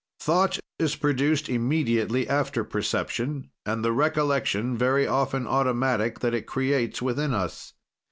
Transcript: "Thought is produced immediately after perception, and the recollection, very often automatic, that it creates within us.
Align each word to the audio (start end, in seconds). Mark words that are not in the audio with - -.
"Thought 0.19 0.57
is 0.79 0.95
produced 0.95 1.47
immediately 1.47 2.27
after 2.27 2.63
perception, 2.63 3.51
and 3.67 3.85
the 3.85 3.91
recollection, 3.91 4.75
very 4.75 5.05
often 5.05 5.45
automatic, 5.45 6.21
that 6.21 6.33
it 6.33 6.47
creates 6.47 7.03
within 7.03 7.35
us. 7.35 7.73